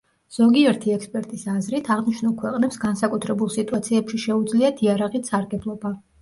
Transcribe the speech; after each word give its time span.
ზოგიერთი 0.35 0.93
ექსპერტის 0.93 1.43
აზრით, 1.55 1.91
აღნიშნულ 1.95 2.33
ქვეყნებს 2.39 2.81
განსაკუთრებულ 2.85 3.53
სიტუაციებში 3.57 4.23
შეუძლიათ 4.25 4.83
იარაღით 4.89 5.31
სარგებლობა. 5.33 5.95